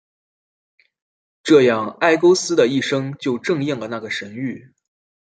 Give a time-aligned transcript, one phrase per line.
[1.43, 4.71] 这样埃勾斯的一生就正应了那个神谕。